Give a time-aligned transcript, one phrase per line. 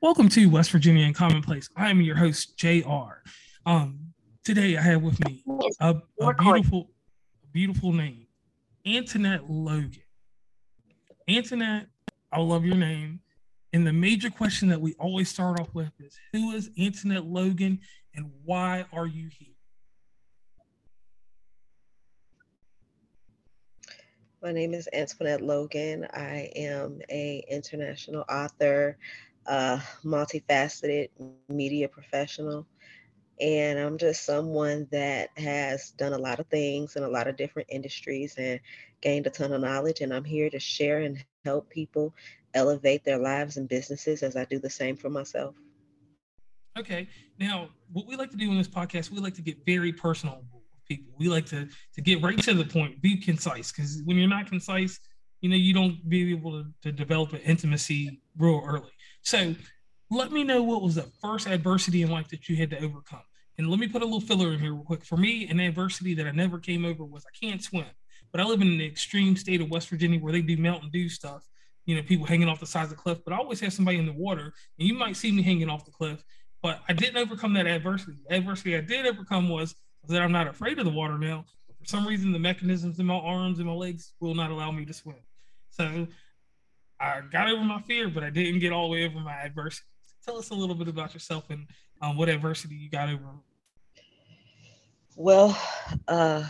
[0.00, 1.68] Welcome to West Virginia and Commonplace.
[1.74, 3.20] I am your host, JR.
[3.66, 3.98] Um,
[4.44, 5.42] today I have with me
[5.80, 6.92] a, a beautiful,
[7.52, 8.28] beautiful name,
[8.86, 10.04] Antoinette Logan.
[11.28, 11.88] Antoinette,
[12.30, 13.18] I love your name.
[13.72, 17.80] And the major question that we always start off with is who is Antoinette Logan
[18.14, 19.56] and why are you here?
[24.40, 26.06] My name is Antoinette Logan.
[26.14, 28.96] I am a international author,
[29.48, 31.08] uh, multifaceted
[31.48, 32.66] media professional,
[33.40, 37.36] and I'm just someone that has done a lot of things in a lot of
[37.36, 38.60] different industries and
[39.00, 40.00] gained a ton of knowledge.
[40.00, 42.14] And I'm here to share and help people
[42.54, 45.54] elevate their lives and businesses as I do the same for myself.
[46.78, 47.08] Okay.
[47.38, 50.44] Now, what we like to do in this podcast, we like to get very personal
[50.52, 51.12] with people.
[51.18, 54.46] We like to to get right to the point, be concise, because when you're not
[54.46, 54.98] concise,
[55.40, 58.90] you know, you don't be able to, to develop an intimacy real early.
[59.22, 59.54] So
[60.10, 63.22] let me know what was the first adversity in life that you had to overcome.
[63.58, 65.04] And let me put a little filler in here real quick.
[65.04, 67.86] For me, an adversity that I never came over was I can't swim,
[68.30, 71.08] but I live in the extreme state of West Virginia where they do Mountain Dew
[71.08, 71.46] stuff.
[71.84, 73.98] You know, people hanging off the sides of the cliff, but I always have somebody
[73.98, 76.22] in the water, and you might see me hanging off the cliff.
[76.62, 78.18] But I didn't overcome that adversity.
[78.28, 79.74] The adversity I did overcome was
[80.08, 81.44] that I'm not afraid of the water now.
[81.78, 84.84] For some reason, the mechanisms in my arms and my legs will not allow me
[84.84, 85.16] to swim.
[85.70, 86.06] So
[87.00, 89.86] I got over my fear, but I didn't get all the way over my adversity.
[90.24, 91.66] Tell us a little bit about yourself and
[92.02, 93.24] um, what adversity you got over.
[95.16, 95.58] Well,
[96.06, 96.44] uh,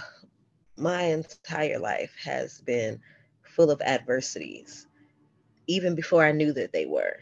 [0.77, 3.01] my entire life has been
[3.43, 4.87] full of adversities,
[5.67, 7.17] even before I knew that they were.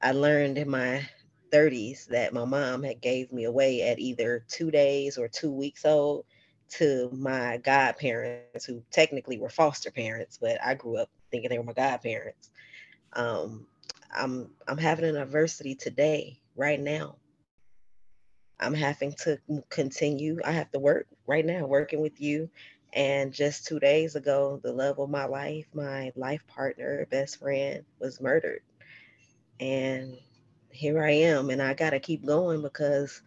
[0.00, 1.06] I learned in my
[1.52, 5.84] 30s that my mom had gave me away at either two days or two weeks
[5.84, 6.24] old
[6.70, 11.64] to my godparents who technically were foster parents but i grew up thinking they were
[11.64, 12.50] my godparents.
[13.14, 13.66] Um,
[14.16, 17.16] i'm i'm having an adversity today right now.
[18.60, 19.38] I'm having to
[19.70, 20.40] continue.
[20.44, 22.50] I have to work right now working with you.
[22.94, 27.84] And just two days ago the love of my life my life partner best friend
[28.00, 28.62] was murdered.
[29.60, 30.18] And
[30.70, 33.22] here I am, and I got to keep going because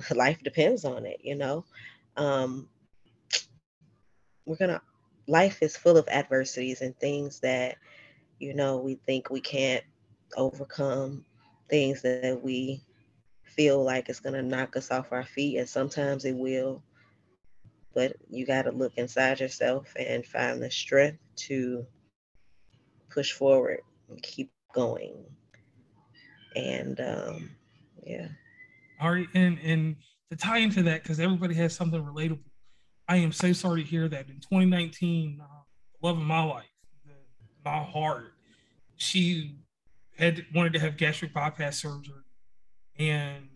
[0.14, 1.64] life depends on it, you know.
[2.16, 2.68] Um,
[4.46, 4.82] we're gonna,
[5.30, 7.76] life is full of adversities and things that,
[8.38, 9.84] you know, we think we can't
[10.36, 11.24] overcome,
[11.68, 12.82] things that we
[13.44, 16.82] feel like it's gonna knock us off our feet, and sometimes it will.
[17.94, 21.18] But you got to look inside yourself and find the strength
[21.48, 21.86] to
[23.10, 25.24] push forward and keep going
[26.56, 27.50] and um,
[28.04, 28.28] yeah.
[29.00, 29.96] All right, and and
[30.30, 32.40] to tie into that, because everybody has something relatable.
[33.10, 34.28] I am so sorry to hear that.
[34.28, 35.44] In 2019, uh,
[36.00, 36.70] love of my life,
[37.04, 37.12] the,
[37.64, 38.34] my heart,
[38.98, 39.56] she
[40.16, 42.22] had wanted to have gastric bypass surgery,
[43.00, 43.48] and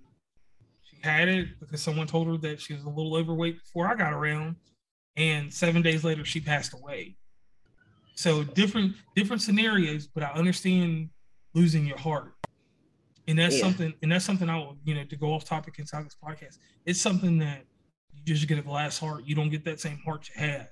[0.82, 3.94] she had it because someone told her that she was a little overweight before I
[3.94, 4.56] got around,
[5.16, 7.14] and seven days later she passed away.
[8.16, 11.10] So different different scenarios, but I understand
[11.54, 12.32] losing your heart.
[13.28, 13.62] And that's yeah.
[13.62, 16.58] something and that's something i will you know to go off topic inside this podcast.
[16.86, 17.64] It's something that
[18.24, 20.68] just get a glass heart you don't get that same heart you had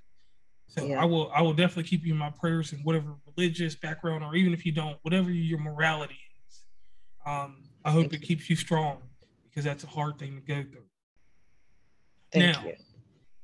[0.68, 1.00] so yeah.
[1.00, 4.34] i will i will definitely keep you in my prayers and whatever religious background or
[4.34, 6.18] even if you don't whatever your morality
[6.48, 6.64] is
[7.26, 8.26] um i hope Thank it you.
[8.26, 8.98] keeps you strong
[9.44, 10.84] because that's a hard thing to go through
[12.32, 12.74] Thank now you.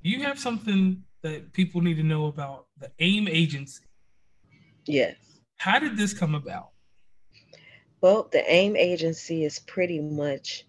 [0.00, 3.84] you have something that people need to know about the aim agency
[4.86, 5.16] yes
[5.58, 6.70] how did this come about
[8.00, 10.64] well, the AIM agency is pretty much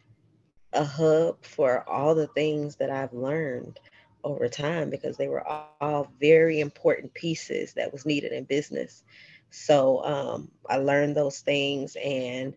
[0.74, 3.80] a hub for all the things that I've learned
[4.24, 9.04] over time because they were all very important pieces that was needed in business.
[9.50, 12.56] So um, I learned those things, and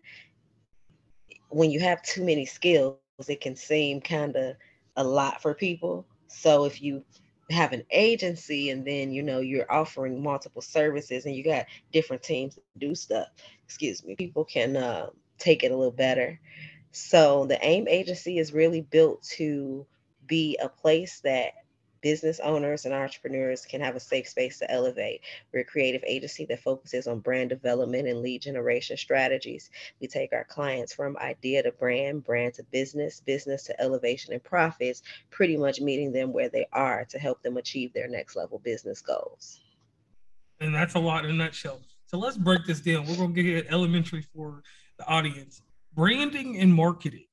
[1.48, 2.96] when you have too many skills,
[3.28, 4.56] it can seem kind of
[4.96, 6.06] a lot for people.
[6.28, 7.04] So if you
[7.50, 12.22] have an agency and then you know you're offering multiple services and you got different
[12.22, 13.28] teams to do stuff
[13.64, 15.06] excuse me people can uh,
[15.38, 16.40] take it a little better
[16.92, 19.86] so the aim agency is really built to
[20.26, 21.54] be a place that
[22.02, 25.22] business owners and entrepreneurs can have a safe space to elevate.
[25.52, 29.70] We're a creative agency that focuses on brand development and lead generation strategies.
[30.00, 34.42] We take our clients from idea to brand, brand to business, business to elevation and
[34.42, 38.58] profits, pretty much meeting them where they are to help them achieve their next level
[38.58, 39.60] business goals.
[40.60, 41.80] And that's a lot in a nutshell.
[42.06, 43.06] So let's break this down.
[43.06, 44.62] We're going to get elementary for
[44.98, 45.62] the audience.
[45.94, 47.26] Branding and marketing.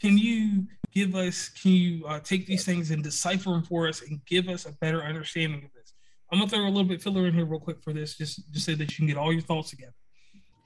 [0.00, 4.02] Can you give us, can you uh, take these things and decipher them for us
[4.02, 5.92] and give us a better understanding of this?
[6.32, 8.66] I'm gonna throw a little bit filler in here real quick for this, just just
[8.66, 9.94] so that you can get all your thoughts together.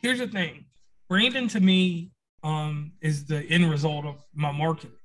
[0.01, 0.65] Here's the thing:
[1.09, 4.97] branding to me um, is the end result of my marketing.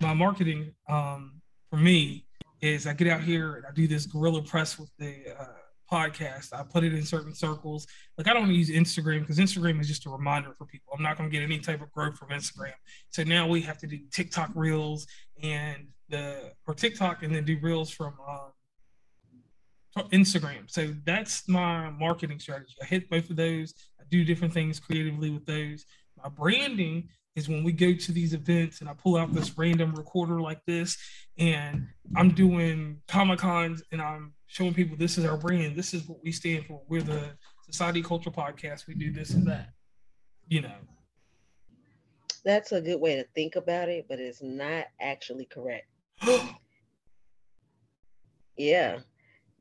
[0.00, 2.26] My marketing um, for me
[2.60, 5.46] is I get out here and I do this guerrilla press with the uh,
[5.92, 6.52] podcast.
[6.52, 7.86] I put it in certain circles.
[8.16, 10.94] Like I don't use Instagram because Instagram is just a reminder for people.
[10.96, 12.72] I'm not going to get any type of growth from Instagram.
[13.10, 15.06] So now we have to do TikTok reels
[15.42, 20.70] and the or TikTok and then do reels from um, Instagram.
[20.70, 22.74] So that's my marketing strategy.
[22.82, 23.74] I hit both of those.
[24.00, 25.84] I do different things creatively with those.
[26.22, 29.94] My branding is when we go to these events and I pull out this random
[29.94, 30.98] recorder like this
[31.38, 36.06] and I'm doing Comic Cons and I'm showing people this is our brand, this is
[36.06, 36.82] what we stand for.
[36.88, 37.30] We're the
[37.64, 38.86] Society Culture Podcast.
[38.86, 39.70] We do this and that.
[40.48, 40.74] You know.
[42.44, 45.86] That's a good way to think about it, but it's not actually correct.
[48.56, 48.98] yeah.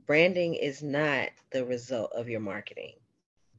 [0.08, 2.96] Branding is not the result of your marketing.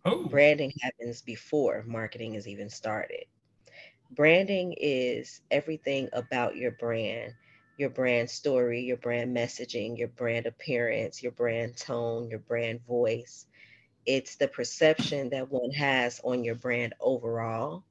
[0.04, 0.26] Oh.
[0.26, 3.24] Branding happens before marketing is even started.
[4.14, 7.34] Branding is everything about your brand
[7.76, 13.46] your brand story, your brand messaging, your brand appearance, your brand tone, your brand voice.
[14.04, 17.84] It's the perception that one has on your brand overall.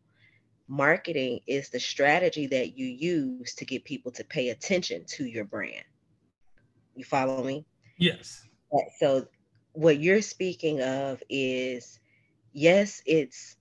[0.68, 5.46] Marketing is the strategy that you use to get people to pay attention to your
[5.46, 5.84] brand.
[6.96, 7.66] You follow me?
[7.98, 8.48] Yes.
[9.00, 9.28] So,
[9.74, 12.00] what you're speaking of is
[12.54, 13.58] yes, it's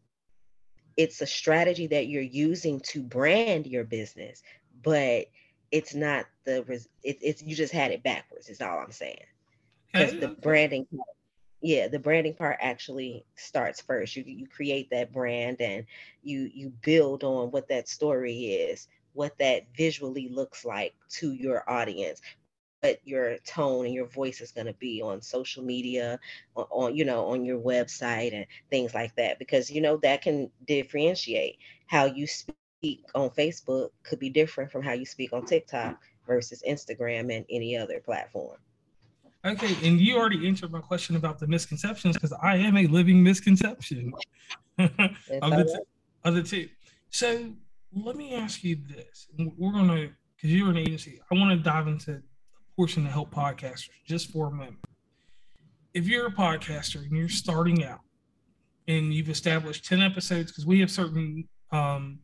[1.00, 4.43] it's a strategy that you're using to brand your business,
[4.82, 5.29] but
[5.73, 6.58] it's not the
[7.02, 9.25] it, it's you just had it backwards is all i'm saying.
[9.91, 10.87] Because the branding
[11.62, 14.14] yeah the branding part actually starts first.
[14.14, 15.87] You you create that brand and
[16.23, 21.69] you you build on what that story is what that visually looks like to your
[21.69, 22.20] audience
[22.80, 26.18] what your tone and your voice is going to be on social media
[26.56, 30.22] on, on, you know on your website and things like that because you know that
[30.22, 35.44] can differentiate how you speak on Facebook could be different from how you speak on
[35.44, 38.56] TikTok versus Instagram and any other platform.
[39.44, 43.22] Okay, and you already answered my question about the misconceptions because I am a living
[43.22, 44.12] misconception
[44.78, 45.90] of, the t-
[46.24, 46.68] of the two.
[47.10, 47.52] So
[47.92, 49.28] let me ask you this.
[49.38, 52.22] We're gonna because you're an agency, I want to dive into
[52.80, 54.78] portion to help podcasters just for a moment.
[55.92, 58.00] If you're a podcaster and you're starting out
[58.88, 62.20] and you've established 10 episodes, because we have certain um,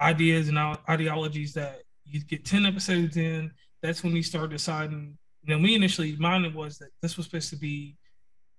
[0.00, 0.58] ideas and
[0.90, 5.16] ideologies that you get 10 episodes in that's when you start deciding.
[5.44, 7.94] You know me initially mine was that this was supposed to be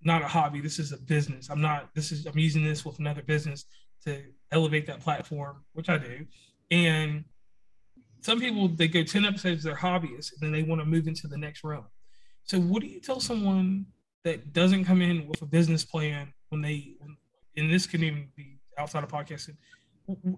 [0.02, 1.50] not a hobby this is a business.
[1.50, 3.66] I'm not this is i'm using this with another business
[4.06, 6.26] to elevate that platform which i do.
[6.72, 7.26] And
[8.28, 11.30] some people they go 10 episodes they're hobbyists and then they want to move into
[11.30, 11.86] the next realm.
[12.44, 13.86] So what do you tell someone
[14.26, 16.98] that doesn't come in with a business plan when they
[17.56, 19.56] and this can even be outside of podcasting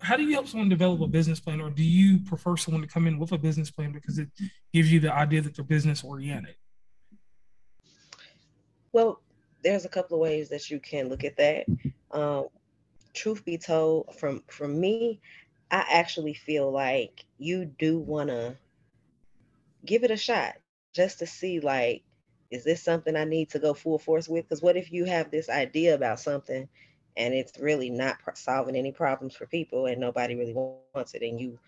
[0.01, 2.87] how do you help someone develop a business plan or do you prefer someone to
[2.87, 4.29] come in with a business plan because it
[4.71, 6.55] gives you the idea that they're business oriented?
[8.93, 9.19] Well
[9.63, 11.65] there's a couple of ways that you can look at that.
[12.11, 12.49] Um,
[13.13, 15.19] truth be told from from me
[15.71, 18.55] i actually feel like you do want to
[19.85, 20.55] give it a shot
[20.93, 22.03] just to see like
[22.51, 24.45] is this something i need to go full force with?
[24.45, 26.67] Because what if you have this idea about something
[27.15, 31.39] and it's really not solving any problems for people and nobody really wants it and
[31.39, 31.59] you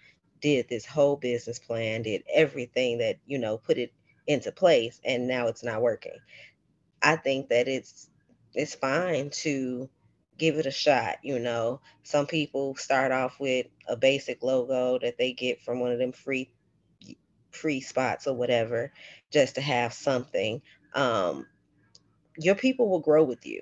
[0.42, 3.94] did this whole business plan did everything that you know put it
[4.26, 6.18] into place and now it's not working.
[7.02, 8.10] I think that it's
[8.54, 9.90] it's fine to
[10.42, 11.82] give it a shot you know?
[12.02, 16.12] Some people start off with a basic logo that they get from one of them
[16.14, 16.50] free
[17.52, 18.92] free spots or whatever
[19.30, 20.62] just to have something
[20.96, 21.46] um
[22.38, 23.62] your people will grow with you.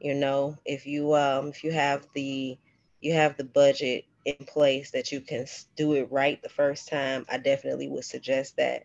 [0.00, 2.56] You know if you um if you have the
[3.00, 5.46] you have the budget in place that you can
[5.76, 8.84] do it right the first time i definitely would suggest that.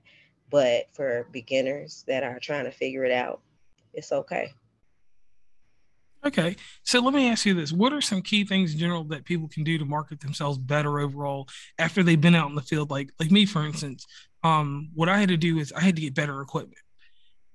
[0.49, 3.41] But for beginners that are trying to figure it out
[3.93, 4.53] it's okay
[6.25, 7.71] okay so let me ask you this.
[7.71, 10.99] What are some key things in general that people can do to market themselves better
[10.99, 11.47] overall
[11.79, 12.91] after they've been out in the field?
[12.91, 14.05] Like like me for instance
[14.43, 16.81] um what i had to do is i had to get better equipment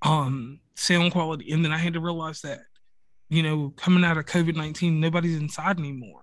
[0.02, 1.52] um sound quality.
[1.52, 2.60] And then i had to realize that
[3.28, 6.22] you know, coming out of COVID 19, nobody's inside anymore.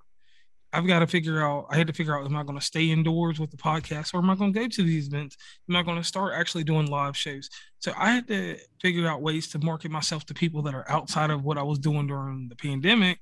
[0.76, 2.92] I've got to figure out, I had to figure out, am I going to stay
[2.92, 5.38] indoors with the podcast or am I going to go to these events?
[5.70, 7.50] Am I going to start actually doing live shows?
[7.80, 11.30] So I had to figure out ways to market myself to people that are outside
[11.30, 13.20] of what I was doing during the pandemic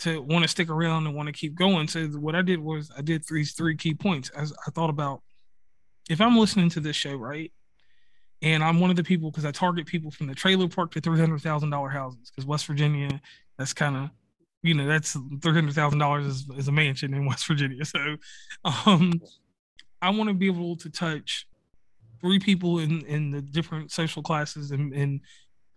[0.00, 1.88] to want to stick around and want to keep going.
[1.88, 5.22] So what I did was I did these three key points as I thought about
[6.10, 7.50] if I'm listening to this show, right?
[8.42, 11.00] And I'm one of the people because I target people from the trailer park to
[11.00, 13.20] three hundred thousand dollar houses because West Virginia,
[13.56, 14.10] that's kind of
[14.62, 17.84] you know that's three hundred thousand dollars is a mansion in West Virginia.
[17.84, 18.16] So,
[18.64, 19.20] um,
[20.00, 21.46] I want to be able to touch
[22.20, 25.20] three people in in the different social classes and and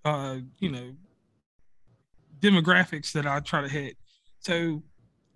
[0.05, 0.93] uh, you know
[2.39, 3.97] demographics that I try to hit.
[4.39, 4.83] So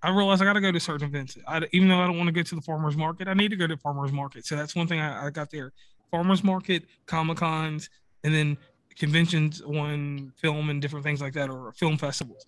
[0.03, 1.38] I realized I got to go to certain events.
[1.48, 3.58] I, even though I don't want to go to the farmers market, I need to
[3.58, 4.46] go to farmers market.
[4.46, 5.74] So that's one thing I, I got there:
[6.12, 7.89] farmers market, comic cons,
[8.24, 8.58] and then
[8.98, 12.46] conventions on film and different things like that, or film festivals.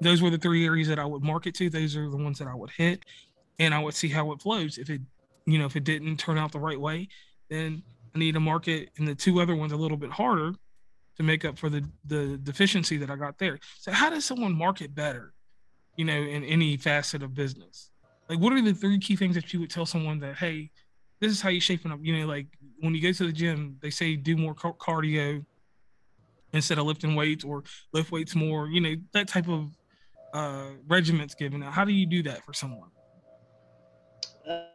[0.00, 1.70] Those were the three areas that I would market to.
[1.70, 3.04] Those are the ones that I would hit,
[3.58, 4.78] and I would see how it flows.
[4.78, 5.00] If it,
[5.46, 7.08] you know, if it didn't turn out the right way,
[7.48, 7.82] then
[8.14, 10.52] I need to market in the two other ones a little bit harder
[11.16, 13.58] to make up for the the deficiency that I got there.
[13.78, 15.32] So how does someone market better,
[15.96, 17.90] you know, in any facet of business?
[18.28, 20.70] Like what are the three key things that you would tell someone that hey,
[21.20, 22.46] this is how you shaping up, you know, like
[22.80, 25.44] when you go to the gym, they say do more cardio
[26.52, 29.70] instead of lifting weights or lift weights more, you know, that type of
[30.36, 31.72] uh regiments given out.
[31.72, 32.90] How do you do that for someone?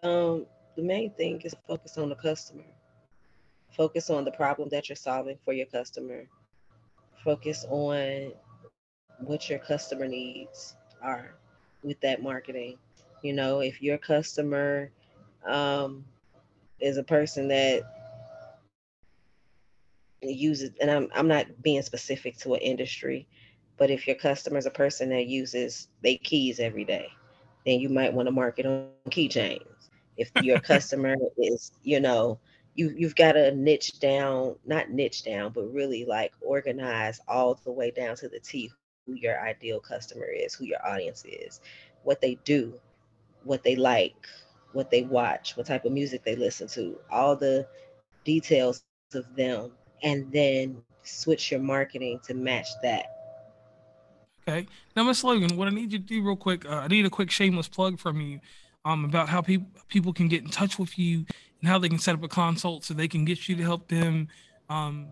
[0.04, 2.64] Um the main thing is focus on the customer
[3.76, 6.26] Focus on the problem that you're solving for your customer.
[7.24, 8.34] Focus on
[9.20, 11.36] what your customer needs are
[11.84, 12.78] with that marketing.
[13.24, 14.92] You know, if your customer
[15.46, 16.04] um,
[16.80, 17.84] is a person that
[20.22, 23.28] uses, and I'm, I'm not being specific to an industry,
[23.82, 27.08] but if your customer is a person that uses they keys every day,
[27.66, 29.90] then you might want to market on keychains.
[30.18, 32.38] If your customer is, you know,
[32.76, 37.72] you you've got to niche down, not niche down, but really like organize all the
[37.72, 38.70] way down to the T
[39.08, 41.60] who your ideal customer is, who your audience is,
[42.04, 42.80] what they do,
[43.46, 44.28] what they like,
[44.74, 47.68] what they watch, what type of music they listen to, all the
[48.26, 48.84] details
[49.16, 49.72] of them,
[50.04, 53.21] and then switch your marketing to match that.
[54.48, 54.68] Okay.
[54.96, 57.10] Now, Miss Logan, what I need you to do real quick, uh, I need a
[57.10, 58.40] quick shameless plug from you
[58.86, 61.26] um, about how people people can get in touch with you
[61.60, 63.88] and how they can set up a consult so they can get you to help
[63.88, 64.28] them
[64.70, 65.08] um,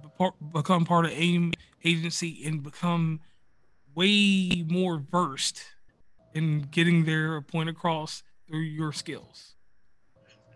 [0.53, 3.19] become part of AIM agency and become
[3.95, 5.63] way more versed
[6.33, 9.55] in getting their point across through your skills?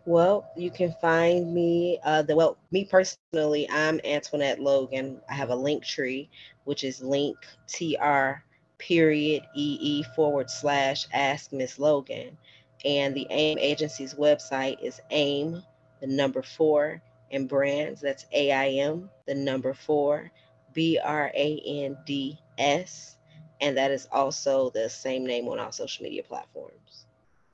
[0.05, 1.99] Well, you can find me.
[2.03, 5.21] Uh, the well, me personally, I'm Antoinette Logan.
[5.29, 6.29] I have a link tree,
[6.65, 7.37] which is link
[7.67, 8.33] tr
[8.77, 12.37] period ee forward slash ask Miss Logan,
[12.83, 15.63] and the AIM agency's website is aim
[16.03, 17.01] the number four,
[17.31, 18.01] and brands.
[18.01, 20.29] That's A I M, the number four,
[20.73, 23.15] B R A N D S.
[23.61, 27.05] And that is also the same name on all social media platforms.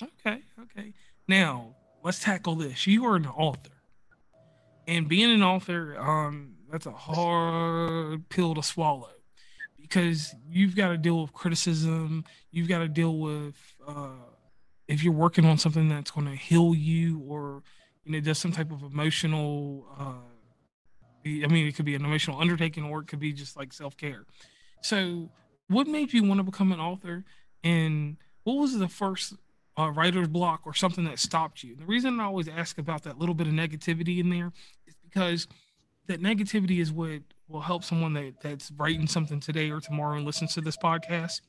[0.01, 0.93] Okay, okay.
[1.27, 2.87] Now let's tackle this.
[2.87, 3.69] You are an author.
[4.87, 9.11] And being an author, um, that's a hard pill to swallow
[9.89, 12.23] because you've got to deal with criticism.
[12.51, 13.55] You've got to deal with
[13.87, 14.09] uh,
[14.87, 17.63] if you're working on something that's going to heal you or
[18.05, 19.87] you know, does some type of emotional.
[19.99, 20.13] Uh,
[21.25, 23.97] I mean, it could be an emotional undertaking, or it could be just like self
[23.97, 24.25] care.
[24.81, 25.29] So,
[25.67, 27.25] what made you want to become an author,
[27.63, 29.33] and what was the first
[29.77, 31.75] uh, writer's block or something that stopped you?
[31.75, 34.51] The reason I always ask about that little bit of negativity in there
[34.87, 35.47] is because
[36.09, 40.25] that negativity is what will help someone that, that's writing something today or tomorrow and
[40.25, 41.41] listens to this podcast.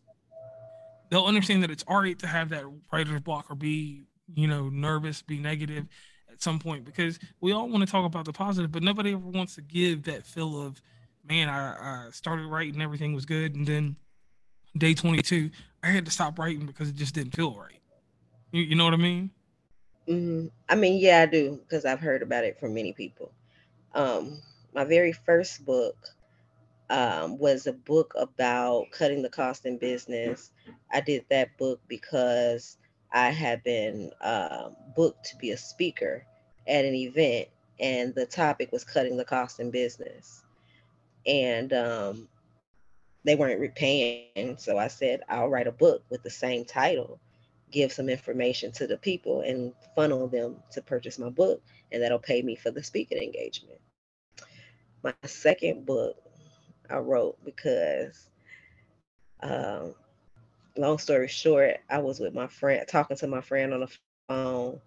[1.10, 4.68] They'll understand that it's all right to have that writer's block or be, you know,
[4.68, 5.86] nervous, be negative,
[6.30, 9.18] at some point because we all want to talk about the positive, but nobody ever
[9.18, 10.80] wants to give that feel of,
[11.28, 13.96] man, I, I started writing, everything was good, and then
[14.76, 15.50] day 22,
[15.82, 17.80] I had to stop writing because it just didn't feel right.
[18.52, 19.30] You, you know what I mean?
[20.08, 20.46] Mm-hmm.
[20.68, 23.32] I mean, yeah, I do because I've heard about it from many people.
[23.94, 24.40] Um,
[24.74, 25.96] my very first book
[26.90, 30.50] um, was a book about cutting the cost in business.
[30.92, 32.76] I did that book because
[33.12, 36.24] I had been um, booked to be a speaker
[36.66, 37.48] at an event,
[37.78, 40.44] and the topic was cutting the cost in business.
[41.26, 42.28] And um,
[43.24, 44.56] they weren't repaying.
[44.58, 47.20] So I said, I'll write a book with the same title,
[47.70, 51.62] give some information to the people, and funnel them to purchase my book,
[51.92, 53.80] and that'll pay me for the speaking engagement.
[55.02, 56.16] My second book
[56.90, 58.30] I wrote because
[59.42, 59.94] um,
[60.76, 63.88] long story short, I was with my friend, talking to my friend on the
[64.28, 64.80] phone,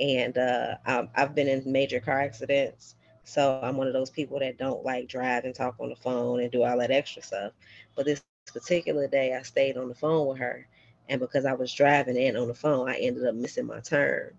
[0.00, 2.96] and uh, i have been in major car accidents.
[3.24, 6.40] So I'm one of those people that don't like drive and talk on the phone
[6.40, 7.52] and do all that extra stuff.
[7.94, 8.22] But this
[8.52, 10.66] particular day, I stayed on the phone with her,
[11.08, 14.32] and because I was driving and on the phone, I ended up missing my turn.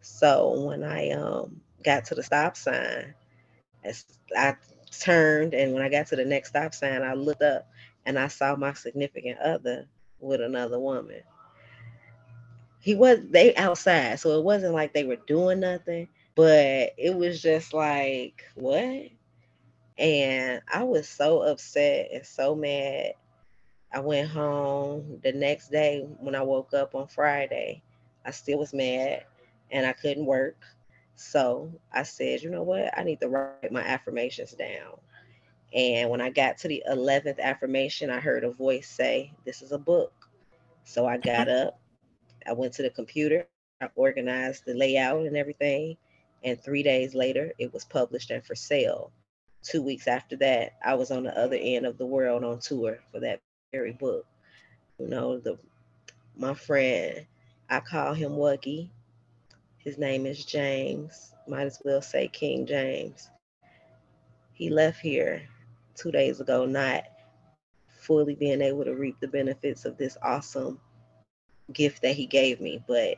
[0.00, 3.14] So when I um, got to the stop sign,
[4.36, 4.56] I
[4.90, 7.68] turned, and when I got to the next stop sign, I looked up
[8.06, 9.86] and I saw my significant other
[10.20, 11.22] with another woman.
[12.80, 17.42] He was they outside, so it wasn't like they were doing nothing, but it was
[17.42, 19.08] just like, what?
[19.98, 23.12] And I was so upset and so mad.
[23.92, 27.82] I went home the next day when I woke up on Friday.
[28.24, 29.24] I still was mad
[29.70, 30.56] and I couldn't work.
[31.20, 32.96] So I said, you know what?
[32.98, 34.98] I need to write my affirmations down.
[35.74, 39.70] And when I got to the 11th affirmation, I heard a voice say, This is
[39.70, 40.12] a book.
[40.84, 41.78] So I got up,
[42.48, 43.46] I went to the computer,
[43.82, 45.98] I organized the layout and everything.
[46.42, 49.12] And three days later, it was published and for sale.
[49.62, 52.98] Two weeks after that, I was on the other end of the world on tour
[53.12, 53.40] for that
[53.72, 54.24] very book.
[54.98, 55.58] You know, the
[56.34, 57.26] my friend,
[57.68, 58.88] I call him Wuggy.
[59.84, 61.32] His name is James.
[61.48, 63.30] Might as well say King James.
[64.52, 65.48] He left here
[65.94, 67.04] two days ago, not
[67.88, 70.78] fully being able to reap the benefits of this awesome
[71.72, 73.16] gift that he gave me, but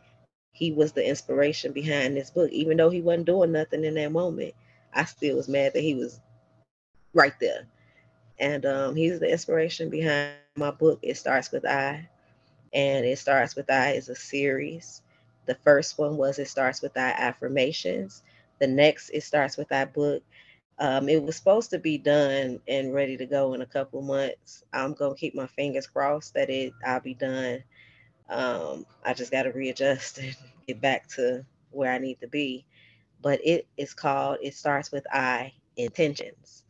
[0.52, 2.50] he was the inspiration behind this book.
[2.52, 4.54] Even though he wasn't doing nothing in that moment,
[4.94, 6.20] I still was mad that he was
[7.12, 7.66] right there.
[8.38, 11.00] And um, he's the inspiration behind my book.
[11.02, 12.08] It starts with I,
[12.72, 15.02] and it starts with I is a series.
[15.46, 18.22] The first one was it starts with I affirmations.
[18.58, 20.22] The next it starts with I book.
[20.78, 24.64] Um, it was supposed to be done and ready to go in a couple months.
[24.72, 27.62] I'm gonna keep my fingers crossed that it I'll be done.
[28.28, 30.34] Um, I just got to readjust and
[30.66, 32.64] get back to where I need to be.
[33.20, 34.38] But it is called.
[34.42, 36.64] It starts with I intentions,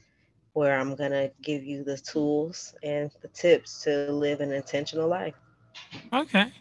[0.52, 5.34] where I'm gonna give you the tools and the tips to live an intentional life.
[6.12, 6.52] Okay.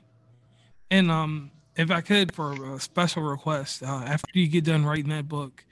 [0.90, 1.52] And um,
[1.82, 5.66] if I could, for a special request, uh, after you get done writing that book,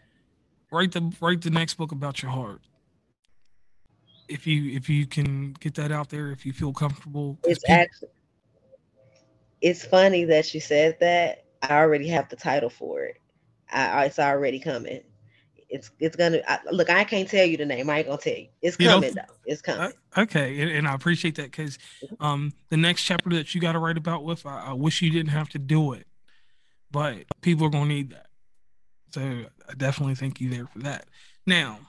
[0.71, 2.61] write the write the next book about your heart.
[4.27, 7.75] If you if you can get that out there, if you feel comfortable, it's people...
[7.75, 8.09] actually
[9.61, 11.45] it's funny that you said that.
[11.61, 13.17] I already have the title for it.
[13.69, 15.01] I, it's already coming.
[15.69, 16.89] It's it's gonna I, look.
[16.89, 17.89] I can't tell you the name.
[17.89, 18.47] I ain't gonna tell you.
[18.61, 19.33] It's coming you know, though.
[19.45, 19.81] It's coming.
[20.15, 22.23] Uh, okay, and, and, I appreciate that because mm-hmm.
[22.23, 25.11] um the next chapter that you got to write about with, I, I wish you
[25.11, 26.07] didn't have to do it,
[26.91, 28.27] but people are gonna need that.
[29.11, 31.05] So I definitely thank you there for that.
[31.45, 31.79] Now,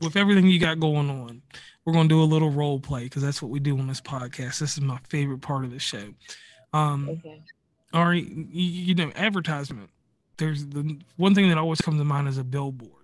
[0.00, 1.42] with everything you got going on,
[1.84, 4.58] we're gonna do a little role play because that's what we do on this podcast.
[4.58, 6.14] This is my favorite part of the show.
[6.72, 7.42] Um, okay.
[7.92, 9.90] All right, you, you know, advertisement.
[10.38, 13.01] There's the one thing that always comes to mind is a billboard.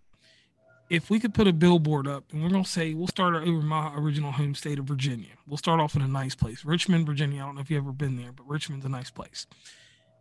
[0.90, 3.94] If we could put a billboard up, and we're gonna say we'll start over my
[3.94, 5.32] original home state of Virginia.
[5.46, 7.42] We'll start off in a nice place, Richmond, Virginia.
[7.42, 9.46] I don't know if you've ever been there, but Richmond's a nice place.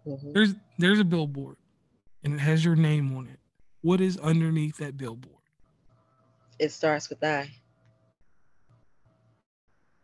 [0.05, 0.33] Mm-hmm.
[0.33, 1.57] There's there's a billboard
[2.23, 3.39] and it has your name on it.
[3.81, 5.35] What is underneath that billboard?
[6.59, 7.49] It starts with I.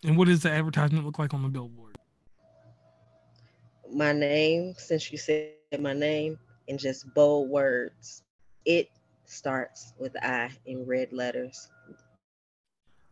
[0.06, 1.98] And what does the advertisement look like on the billboard?
[3.92, 8.24] My name, since you said my name, in just bold words.
[8.66, 8.90] It
[9.34, 11.70] starts with I in red letters.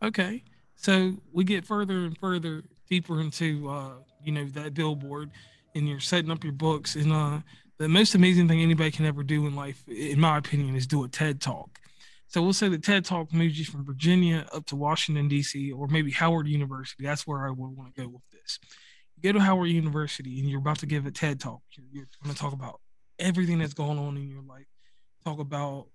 [0.04, 0.44] Okay.
[0.76, 5.32] So we get further and further deeper into uh, you know, that billboard
[5.76, 7.40] and you're setting up your books and uh
[7.82, 11.04] the most amazing thing anybody can ever do in life, in my opinion, is do
[11.04, 11.80] a TED talk.
[12.28, 15.88] So we'll say the TED talk moves you from Virginia up to Washington, D.C., or
[15.88, 17.04] maybe Howard University.
[17.04, 18.60] That's where I would want to go with this.
[19.16, 21.62] You go to Howard University and you're about to give a TED talk.
[21.72, 22.80] You're, you're going to talk about
[23.18, 24.68] everything that's going on in your life.
[25.26, 25.88] Talk about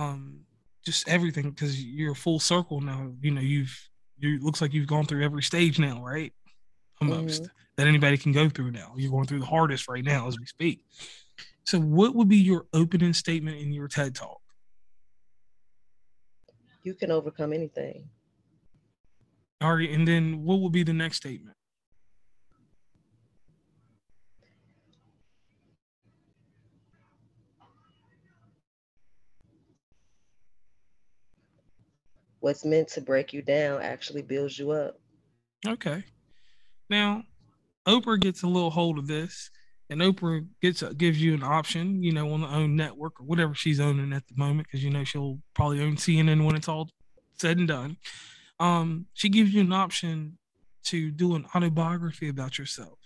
[0.00, 0.40] um,
[0.84, 3.12] just everything because you're full circle now.
[3.20, 6.32] You know, you've you looks like you've gone through every stage now, right?
[7.00, 7.52] Almost mm-hmm.
[7.76, 8.92] that anybody can go through now.
[8.96, 10.84] You're going through the hardest right now as we speak.
[11.64, 14.40] So, what would be your opening statement in your TED talk?
[16.82, 18.08] You can overcome anything.
[19.60, 21.56] All right, and then what would be the next statement?
[32.40, 34.98] What's meant to break you down actually builds you up.
[35.66, 36.02] Okay.
[36.88, 37.22] Now,
[37.86, 39.50] Oprah gets a little hold of this
[39.90, 43.54] and Oprah gets gives you an option, you know, on the OWN network or whatever
[43.54, 46.88] she's owning at the moment, because you know she'll probably own CNN when it's all
[47.36, 47.96] said and done.
[48.60, 50.38] Um, she gives you an option
[50.84, 52.98] to do an autobiography about yourself.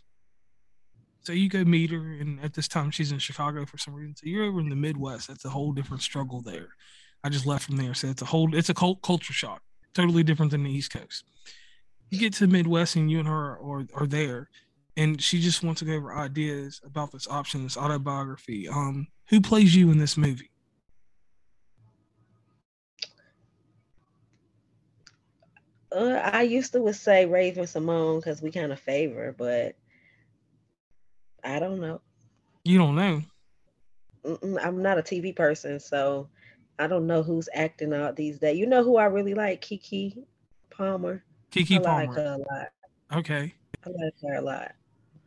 [1.21, 4.15] So you go meet her, and at this time she's in Chicago for some reason.
[4.17, 5.29] So you're over in the Midwest.
[5.29, 6.69] That's a whole different struggle there.
[7.25, 9.63] I just left from there, so it's a whole it's a cult culture shock,
[9.95, 11.25] totally different than the East Coast.
[12.11, 14.49] You get to the Midwest, and you and her are, are there
[14.97, 18.69] and she just wants to go over ideas about this option, this autobiography.
[18.69, 20.51] Um, who plays you in this movie?
[25.91, 29.77] Uh, I used to would say Raven-Symoné because we kind of favor, but
[31.43, 32.01] I don't know.
[32.65, 33.23] You don't know.
[34.25, 36.29] Mm-mm, I'm not a TV person, so
[36.79, 38.59] I don't know who's acting out these days.
[38.59, 39.63] You know who I really like?
[39.63, 40.25] Keke
[40.71, 41.23] Palmer.
[41.53, 42.07] Keke I Palmer.
[42.07, 42.69] like her a lot.
[43.19, 43.55] Okay.
[43.87, 44.73] I like her a lot.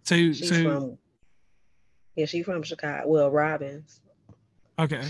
[0.03, 0.97] So She's so from
[2.15, 3.07] yeah, she's from Chicago.
[3.07, 4.01] Well, Robbins.
[4.79, 5.03] okay.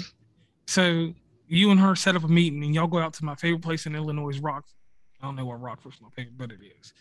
[0.67, 1.13] So
[1.47, 3.86] you and her set up a meeting and y'all go out to my favorite place
[3.86, 4.73] in Illinois, Rockford.
[5.21, 6.93] I don't know what Rockford's my favorite, but it is.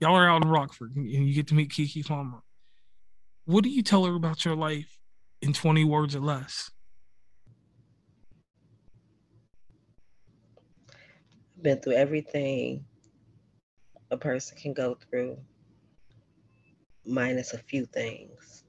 [0.00, 2.38] Y'all are out in Rockford and you get to meet Keke Palmer.
[3.44, 4.98] What do you tell her about your life
[5.42, 6.70] in 20 words or less?
[11.62, 12.84] Been through everything
[14.10, 15.38] a person can go through,
[17.04, 18.64] minus a few things.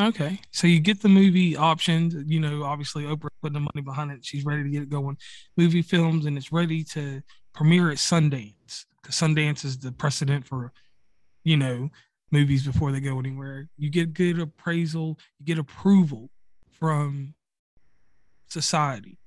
[0.00, 0.38] Okay.
[0.52, 4.24] So you get the movie options, you know, obviously Oprah putting the money behind it.
[4.24, 5.16] She's ready to get it going.
[5.56, 7.20] Movie films and it's ready to
[7.52, 8.84] premiere at Sundance.
[9.02, 10.72] Because Sundance is the precedent for,
[11.42, 11.88] you know,
[12.30, 13.68] movies before they go anywhere.
[13.76, 16.30] You get good appraisal, you get approval
[16.70, 17.34] from
[18.46, 19.17] society.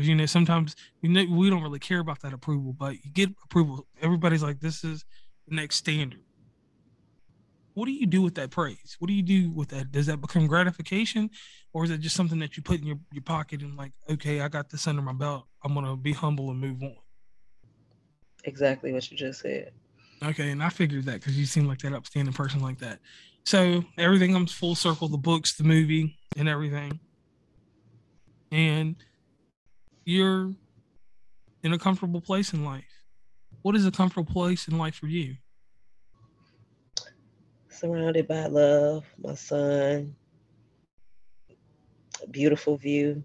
[0.00, 3.10] Because you know, sometimes you know we don't really care about that approval, but you
[3.12, 3.86] get approval.
[4.00, 5.04] Everybody's like, this is
[5.46, 6.20] the next standard
[7.74, 8.96] what do you do with that praise?
[8.98, 9.92] What do you do with that?
[9.92, 11.30] Does that become gratification,
[11.72, 14.40] or is it just something that you put in your, your pocket and like, okay,
[14.40, 15.46] I got this under my belt.
[15.64, 16.96] I'm gonna be humble and move on.
[18.44, 19.72] Exactly what you just said.
[20.22, 22.98] Okay, and I figured that because you seem like that upstanding person like that.
[23.44, 27.00] So everything comes full circle: the books, the movie, and everything.
[28.52, 28.96] And
[30.04, 30.52] you're
[31.62, 33.04] in a comfortable place in life.
[33.62, 35.36] What is a comfortable place in life for you?
[37.68, 40.14] Surrounded by love, my son,
[42.30, 43.22] beautiful view,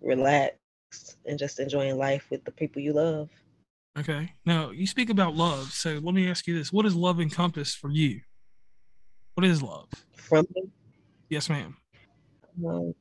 [0.00, 3.30] relaxed, and just enjoying life with the people you love.
[3.98, 4.32] Okay.
[4.44, 5.72] Now you speak about love.
[5.72, 8.20] So let me ask you this: What does love encompass for you?
[9.34, 9.88] What is love?
[10.14, 10.62] From me,
[11.28, 11.76] Yes, ma'am.
[12.66, 12.94] um,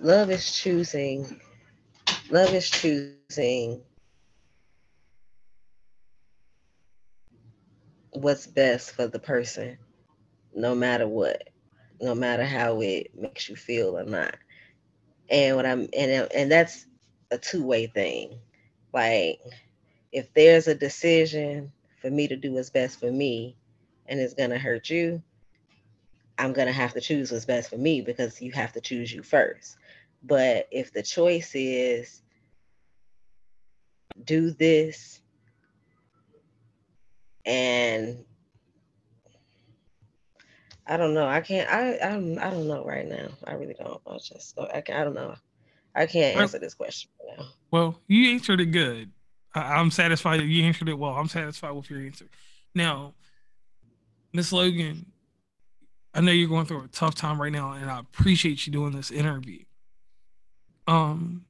[0.00, 1.40] love is choosing.
[2.30, 3.82] Love is choosing
[8.12, 9.78] what's best for the person,
[10.54, 11.48] no matter what,
[12.00, 14.36] no matter how it makes you feel or not.
[15.30, 16.86] And what I'm and and that's
[17.30, 18.38] a two-way thing.
[18.92, 19.40] Like
[20.12, 23.56] if there's a decision for me to do what's best for me
[24.06, 25.22] and it's gonna hurt you,
[26.40, 29.22] I'm gonna have to choose what's best for me because you have to choose you
[29.22, 29.76] first.
[30.22, 32.22] But if the choice is
[34.24, 35.20] do this
[37.44, 38.24] and
[40.86, 41.26] I don't know.
[41.26, 41.70] I can't.
[41.70, 42.38] I I don't.
[42.38, 43.28] I don't know right now.
[43.46, 44.00] I really don't.
[44.06, 44.58] I just.
[44.58, 44.96] I can.
[44.96, 45.36] I don't know.
[45.94, 47.44] I can't answer this question right now.
[47.70, 49.12] Well, you answered it good.
[49.54, 51.12] I, I'm satisfied that you answered it well.
[51.12, 52.26] I'm satisfied with your answer.
[52.74, 53.14] Now,
[54.32, 55.06] Miss Logan,
[56.14, 58.92] I know you're going through a tough time right now, and I appreciate you doing
[58.92, 59.60] this interview.
[60.86, 61.44] Um,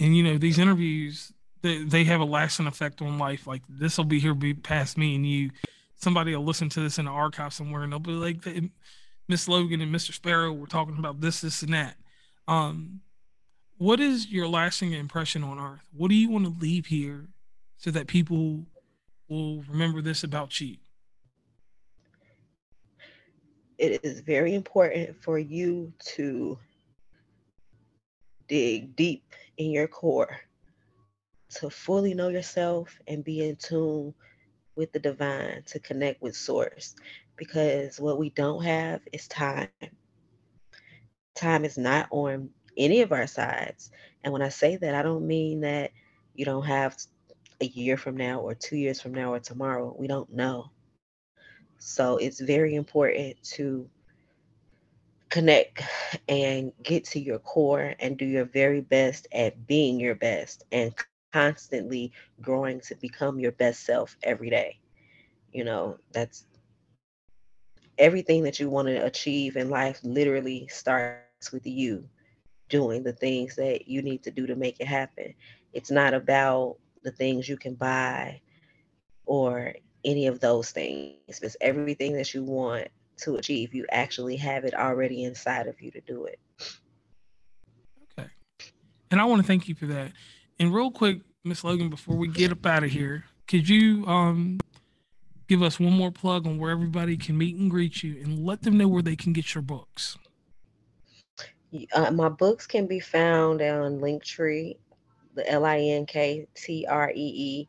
[0.00, 3.46] and you know these interviews, they they have a lasting effect on life.
[3.46, 5.50] Like this will be here, be past me and you.
[5.96, 8.46] Somebody will listen to this in the archive somewhere, and they'll be like,
[9.28, 10.12] "Miss Logan and Mr.
[10.12, 11.96] Sparrow were talking about this, this, and that."
[12.48, 13.00] Um,
[13.78, 15.86] what is your lasting impression on Earth?
[15.92, 17.28] What do you want to leave here
[17.76, 18.64] so that people
[19.28, 20.76] will remember this about you?
[23.78, 26.58] It is very important for you to
[28.48, 30.40] dig deep in your core
[31.50, 34.14] to fully know yourself and be in tune
[34.76, 36.94] with the divine to connect with source.
[37.36, 39.68] Because what we don't have is time.
[41.34, 43.90] Time is not on any of our sides.
[44.24, 45.92] And when i say that i don't mean that
[46.34, 46.96] you don't have
[47.60, 49.94] a year from now or two years from now or tomorrow.
[49.98, 50.70] We don't know
[51.78, 53.88] so it's very important to
[55.28, 55.82] connect
[56.28, 60.94] and get to your core and do your very best at being your best and
[60.96, 61.84] constantly
[62.40, 64.62] growing to become your best self every day.
[65.52, 66.44] You know, that's
[67.98, 72.04] everything that you want to achieve in life literally starts with you
[72.68, 75.34] doing the things that you need to do to make it happen.
[75.72, 78.40] It's not about the things you can buy
[79.26, 79.74] or
[80.06, 81.16] any of those things.
[81.28, 82.88] It's everything that you want
[83.18, 83.74] to achieve.
[83.74, 86.38] You actually have it already inside of you to do it.
[88.18, 88.30] Okay.
[89.10, 90.12] And I want to thank you for that.
[90.58, 94.58] And real quick, Miss Logan, before we get up out of here, could you um
[95.48, 98.62] give us one more plug on where everybody can meet and greet you and let
[98.62, 100.16] them know where they can get your books?
[101.92, 104.76] Uh, my books can be found on Linktree,
[105.34, 107.68] the L I N K T R E E,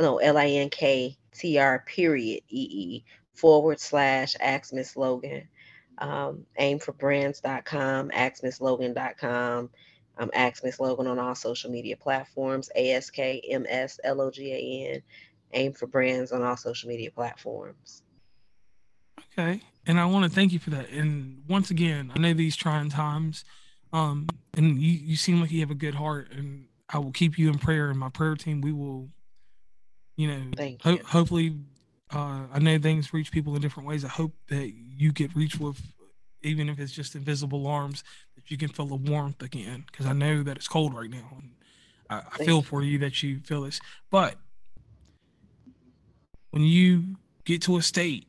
[0.00, 5.48] no L I N K T R period E E forward slash Ask Miss Logan.
[5.98, 9.70] Um, aimforbrands.com, askmisslogan.com.
[10.18, 14.20] Um, Ask Miss Logan on all social media platforms, A S K M S L
[14.20, 15.02] O G A N.
[15.52, 18.02] Aim for Brands on all social media platforms.
[19.32, 19.60] Okay.
[19.86, 20.90] And I want to thank you for that.
[20.90, 23.44] And once again, I know these trying times,
[23.92, 27.38] um, and you, you seem like you have a good heart, and I will keep
[27.38, 27.90] you in prayer.
[27.90, 29.08] And my prayer team, we will,
[30.20, 30.98] you know, thank you.
[31.06, 31.56] Hopefully,
[32.12, 34.04] uh, I know things reach people in different ways.
[34.04, 35.80] I hope that you get reached with,
[36.42, 38.04] even if it's just invisible arms,
[38.34, 39.84] that you can feel the warmth again.
[39.90, 41.38] Because I know that it's cold right now.
[41.38, 41.52] And
[42.10, 42.62] I, I feel you.
[42.62, 43.80] for you that you feel this.
[44.10, 44.34] But
[46.50, 48.28] when you get to a state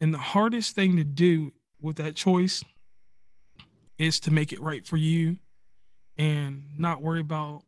[0.00, 2.62] And the hardest thing to do with that choice
[3.98, 5.36] is to make it right for you
[6.16, 7.62] and not worry about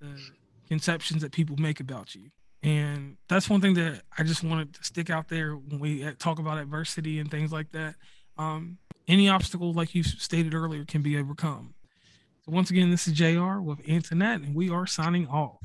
[0.00, 0.20] the
[0.68, 2.30] conceptions that people make about you.
[2.62, 6.38] And that's one thing that I just wanted to stick out there when we talk
[6.38, 7.94] about adversity and things like that.
[8.38, 8.78] Um,
[9.08, 11.74] any obstacle, like you stated earlier, can be overcome.
[12.44, 15.58] So, once again, this is JR with Antoinette, and we are signing off.